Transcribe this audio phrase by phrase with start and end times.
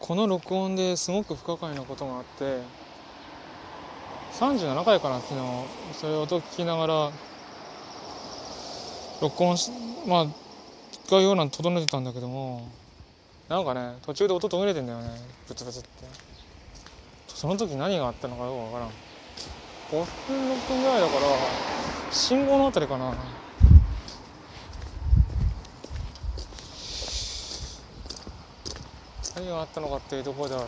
[0.00, 2.60] この録音ですごく不可解なことがあって
[4.38, 5.40] 37回かな昨日
[5.94, 7.10] それを音聞きながら
[9.20, 9.70] 録音し
[10.06, 10.26] まあ
[11.10, 12.68] 概要欄整えてたんだけども
[13.48, 15.08] なんかね途中で音途切れてんだよね
[15.48, 15.88] ブツブツって。
[17.28, 18.88] その時何があったのかよくわからん。
[19.90, 21.26] 5分6分ぐらいだから
[22.10, 23.12] 信号のあたりかな。
[29.36, 30.64] 何があったのかっていうところである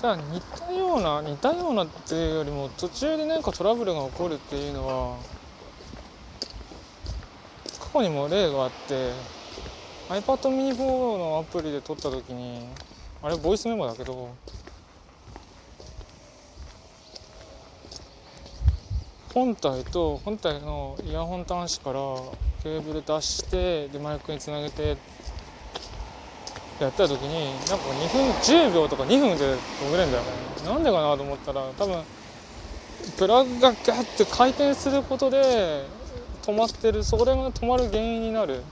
[0.00, 5.16] じゃあ似たような似たようなっていうよりも途中で何かトラブルが起こるっていうのは
[7.78, 9.12] 過去にも例があって
[10.08, 12.66] iPad mini4 のアプリで撮った時に
[13.22, 14.28] あれボイスメモだけど
[19.36, 22.00] 本体と本体のイヤホン端子から
[22.62, 24.96] ケーブル出してでマイクにつなげて
[26.80, 30.30] やった時になんか2分10秒とか2分で途切れんだよね。
[30.64, 32.02] なんでかなと思ったら多分
[33.18, 35.84] プラグがガッて回転することで
[36.42, 38.62] 止まってるそれが止まる原因になる。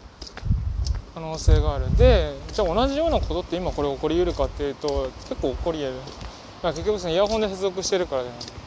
[1.15, 1.95] 可能性がある。
[1.99, 5.95] でじゃあ同じようなことって今これ起こりうるかっていうと結構起こり得る。
[6.63, 8.64] 結局そのイヤホンで接続してるからじゃない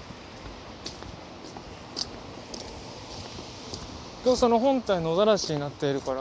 [4.28, 6.14] 今日その本体野ざらしになっているか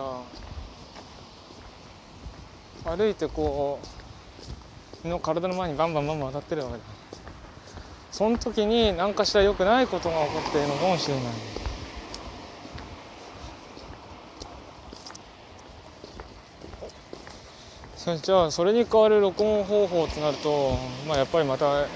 [2.85, 3.81] ら歩いてこ
[5.05, 6.85] うの体の前にバンバンバンバン当たってるわけだ。
[8.13, 11.25] その時に何かしら良くないことが起こっているのかもしれない。
[18.23, 21.89] じゃあそれに代わる録音方法となるとまあやっぱりまた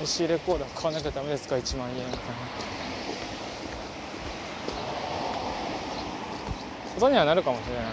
[0.00, 2.75] IC レコーダー買わなきゃダメですか1万円みたいな
[6.96, 7.84] ことにはなるかもしれない。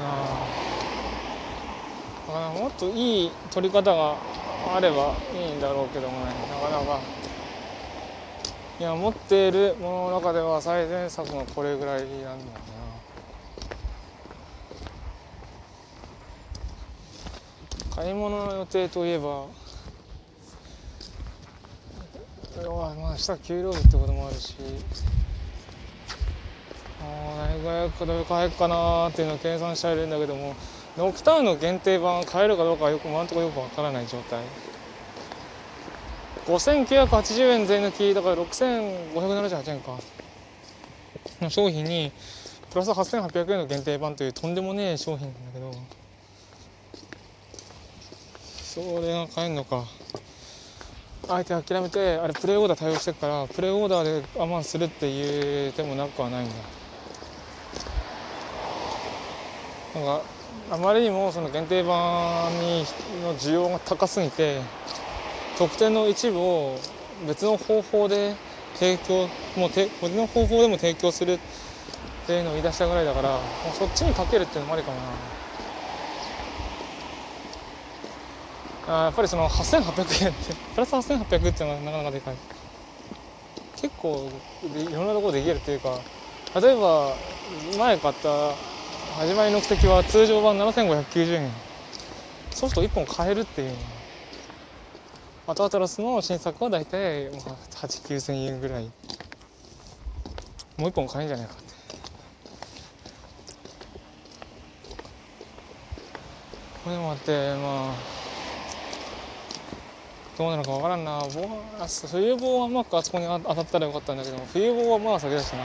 [0.00, 0.46] あ
[2.28, 4.16] あだからもっといい取り方が
[4.74, 6.32] あればいいんだろうけどもね。
[6.50, 6.98] なかなか。
[8.80, 12.38] いや持っているものの中では最善策がこれぐらいなんだよな。
[17.96, 19.46] 買い物の予定といえば
[22.66, 24.54] まあ明日給料日ってこともあるし。
[27.00, 30.56] あ何ぐらいどれ買えるかなっていうのを計算してはいるんだけども
[30.96, 34.40] ノクターンの限定版買えるかどうかはよく今のとこよくわからない状態。
[36.46, 39.98] 5980円税抜きだから6578円か。
[41.40, 42.10] の商品に
[42.72, 45.72] プラス8800円の限定版というとんでもねえ商品なんだけど。
[48.64, 49.84] それが買えるのか。
[51.28, 56.54] あえて諦めてあれプレイオーダー対応してるからプレイオーダーで我慢するっていう手もなくはないんだ。
[59.94, 60.22] なんか
[60.70, 62.84] あまりにもその限定版に
[63.22, 64.60] の需要が高すぎて
[65.56, 66.78] 特典の一部を
[67.26, 68.34] 別の方法で
[68.74, 71.38] 提供もう別の方法でも提供するっ
[72.26, 73.28] ていうのを言い出したぐらいだから
[73.64, 75.47] もうそっちにかけるっていうのもありかもな。
[78.88, 82.36] あやっぱりその8800円ってプラス8800っていうのはなかなかでかい。
[83.76, 84.30] 結構
[84.64, 86.00] いろんなところできるっていうか
[86.60, 87.14] 例えば
[87.78, 88.54] 前買った
[89.20, 91.50] 始まりの目的は通常版7590円。
[92.50, 93.76] ソフト1本買えるっていう。
[95.46, 98.84] アトアトラスの新作は大体89000円ぐらい。
[100.76, 101.62] もう1本買えんじゃないかって。
[106.84, 108.17] これもあってまあ
[110.38, 111.20] どうなのかわからんな。
[111.34, 111.48] 防
[112.06, 115.64] 冬防はうまくあそこに当たったらよかったんだけど冬防はまあ先だしな。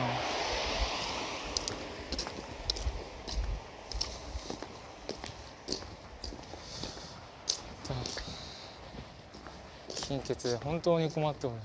[10.08, 11.56] 貧血で本当に困っておる。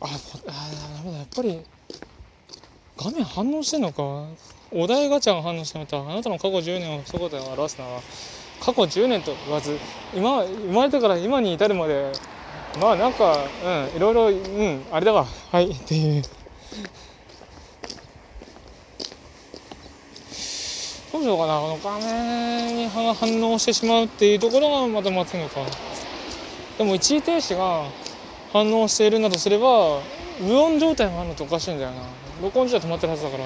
[0.00, 0.08] ああ
[0.46, 1.64] ダメだやっぱり
[3.02, 4.02] 画面反応してんのか
[4.70, 8.00] お題ガチャが反応してまたあなたの過去10年を一言で表すのは。
[8.62, 9.76] 過去10年と言わず
[10.14, 12.12] 今生まれてから今に至るまで
[12.80, 16.22] まあなんかうんいろいろうんあれだわはいっていう
[21.12, 25.60] どうしようかなこの画面に反応してしまうっていうところがまた待つのか
[26.78, 27.82] でも一時停止が
[28.52, 29.98] 反応しているんだとすれば
[30.40, 31.96] 無音状態があるのっておかしいんだよな。
[32.42, 33.44] 録音自体止まってるはずだから。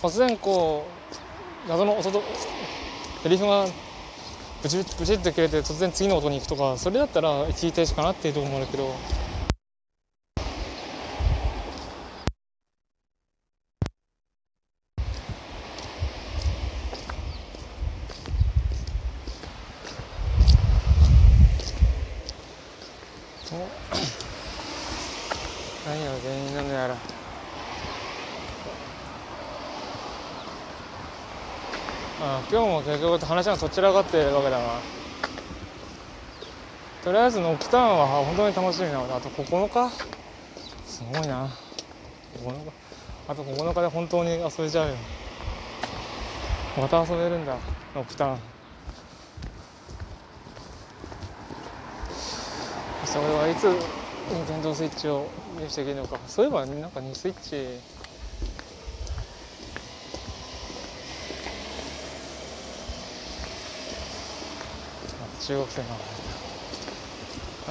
[0.00, 0.86] 突然こ
[1.66, 2.22] う謎の音と
[3.22, 3.66] セリフが
[4.62, 8.94] ブチブチブチって切れて突然次の音に行くとかそれだったら一時停止かなっていうとこもあるけど
[25.86, 26.96] 何が原因なのやら
[32.22, 34.64] あ今日も結局話がそちらがってるわけだな。
[37.02, 38.98] とりあえずノックターンは本当に楽しみな。
[38.98, 39.90] のであと9日？
[40.84, 41.48] すごいな。
[42.44, 42.72] 9日？
[43.28, 44.94] あと9日で本当に遊べちゃうよ。
[46.76, 47.56] また遊べるんだ
[47.94, 48.38] ノックターン
[53.06, 53.64] それはいつ
[54.32, 55.26] 任天堂スイッチを
[55.58, 56.18] 入手できるのか。
[56.26, 57.80] そういえばなんかにスイッチ
[65.40, 65.88] 中学生の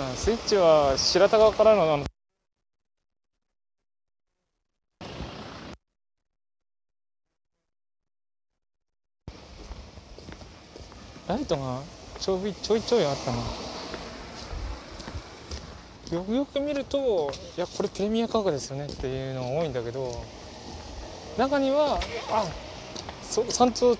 [0.10, 2.06] うんスイッチは白田川からのの。
[11.27, 11.81] ライトが
[12.19, 13.38] ちょいちょいちょいあったな。
[16.12, 20.24] よくよく見るといやこれプレミア価格ですよねっていうのが多いんだけど
[21.38, 22.00] 中には
[22.31, 22.45] あ
[23.21, 23.95] そ山頂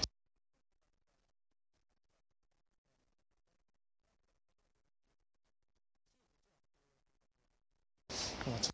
[8.46, 8.72] 今ちょ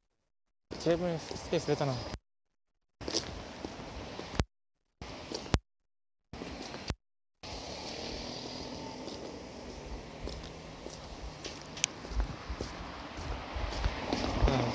[0.86, 1.94] っとテーブスペース出たな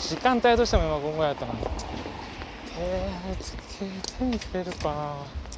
[0.00, 1.52] 時間帯としても今こんぐらいだったな。
[2.80, 3.84] えー、つけ
[4.18, 5.49] 手につけるかな。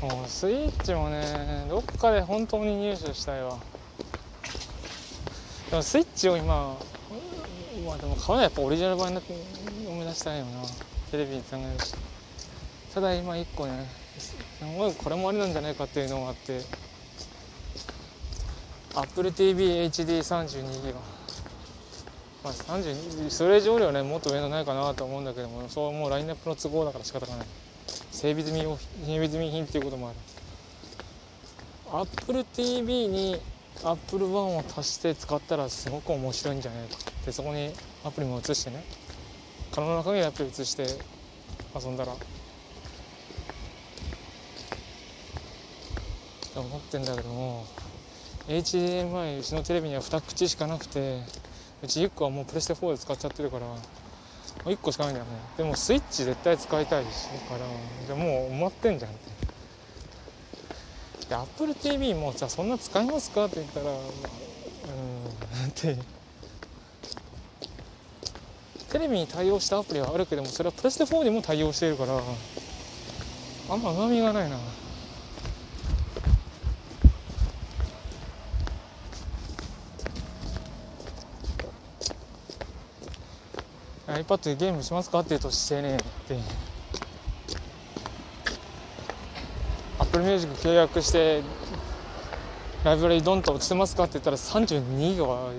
[0.00, 3.58] もうスイッチもねどっかで本当に入手したいわ。
[5.70, 6.76] でもスイッチを今
[7.84, 9.32] まあでも買うのはやっぱオリジナル版になって
[9.88, 10.50] 思い出したいよな。
[11.10, 11.96] テレビにつながるし。
[12.94, 13.86] ただ今一個ね
[14.18, 14.36] す
[14.76, 16.60] ごいこれもありなんじゃないかっていうのがあって。
[18.94, 21.00] AppleTVHD32 ギガ。
[22.44, 27.46] まあ32ストレージ容量ねもっと上のないかなと思うんだけどもそうもうラインナップの都合だから仕方がない。
[28.18, 30.16] 整備済み整備済み品っていうこともある。
[32.26, 33.40] AppleTV に
[33.84, 37.70] Apple One を足して使ったらすごく面白いんじゃないかでそこに
[38.04, 38.82] アプリも移してね。
[39.70, 40.82] 可能な限りアプリ移して
[41.80, 42.12] 遊んだら。
[46.56, 47.64] 思ってんだけども
[48.48, 51.20] HDMI うちのテレビには2口しかなくて
[51.84, 53.66] うち1個はもうプレステ4で使っちゃってるから。
[54.68, 55.32] 1個しかないんだよね。
[55.56, 57.66] でもスイッチ絶対使いたいしだから
[58.06, 59.30] じゃもう埋まってんじゃんって。
[61.28, 64.02] で AppleTV もじゃあそんな使いますかって言ったらうんっ
[65.74, 65.98] て。
[68.90, 72.14] テレビに対応したアプリはあるけどもそれはプレステ4にも対応しているから
[73.70, 74.56] あんまうまみがないな。
[84.18, 86.38] iPad でゲームしますかって言うとしてねえって
[90.00, 91.42] Apple Music 契約して
[92.84, 95.52] ライブラリドンと落ちてますかって言ったら32ギガは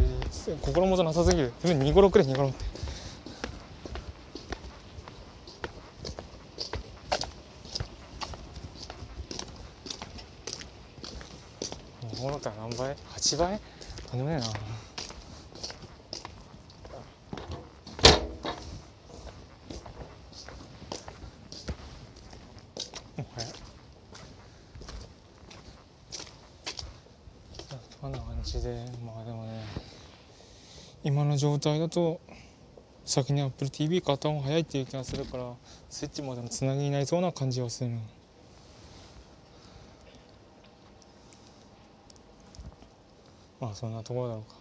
[0.62, 1.54] 心もとなさすぎる。
[1.63, 2.66] 自分2 5 6で2 5 6って。
[12.08, 13.60] 2 5 6って何倍 ?8 倍？
[14.10, 14.70] とんでもねえなもはや
[28.01, 29.63] こんな感じでまあでもね
[31.03, 32.21] 今の状態だと
[33.05, 35.53] 先に AppleTV 買った方が早いっていう気がするから
[35.89, 37.91] スイッチまでのつなぎになりそうな感じはする
[43.59, 44.57] まあそんなところだろうか。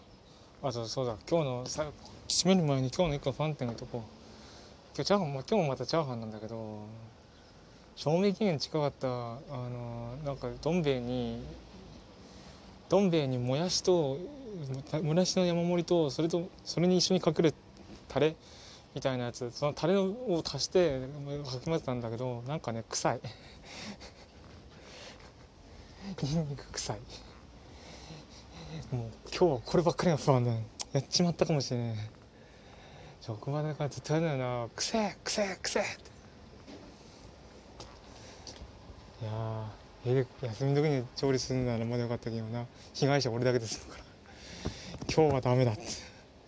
[0.68, 1.16] あとそうだ。
[1.30, 1.86] 今日のさ
[2.26, 4.02] 締める前に今日の一個ファンってのとこ。
[4.94, 6.80] 今日チャーハンも今日もまたチャーハンなんだけど。
[7.98, 9.10] 賞味期限近かったあ
[9.50, 11.42] のなんかどん兵衛に
[12.88, 14.18] どん兵衛にもやしと
[15.02, 17.52] もやしの山盛りとそれとそれに一緒にかける
[18.06, 18.36] タレ
[18.94, 21.00] みたいなやつそのタレを足して
[21.44, 23.20] かき混ぜたんだけどなんかね臭い。
[26.22, 26.96] ニンニク臭い。
[28.92, 31.96] もう今日はこればっかりが不安だやっちまったかもしれない。
[33.22, 36.07] 職場でからずっとやだよな「くせえくせえくせえ」って。
[39.20, 39.64] いや
[40.42, 42.66] 休みの時に調理するならまだよかったけどな。
[42.94, 44.04] 被害者俺だけですから。
[45.12, 45.82] 今日はダメだって。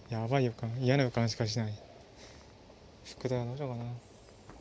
[0.08, 1.72] やばい予感嫌な予感しかしない。
[3.04, 3.84] 宿題はどうしようかな。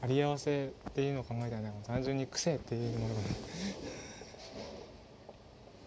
[0.01, 3.27] あり合わせっていうのを考えたらね単純に癖っていうものがね